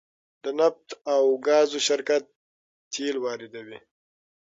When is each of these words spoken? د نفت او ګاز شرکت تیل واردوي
د 0.43 0.45
نفت 0.59 0.89
او 1.13 1.23
ګاز 1.47 1.69
شرکت 1.87 2.23
تیل 2.91 3.15
واردوي 3.21 3.79